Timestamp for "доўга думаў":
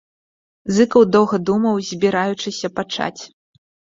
1.15-1.75